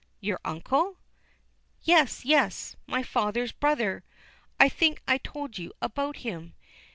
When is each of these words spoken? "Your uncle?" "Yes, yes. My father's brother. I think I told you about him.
"Your 0.19 0.39
uncle?" 0.43 0.97
"Yes, 1.83 2.25
yes. 2.25 2.75
My 2.87 3.03
father's 3.03 3.51
brother. 3.51 4.03
I 4.59 4.67
think 4.67 4.99
I 5.07 5.19
told 5.19 5.59
you 5.59 5.73
about 5.79 6.17
him. 6.25 6.55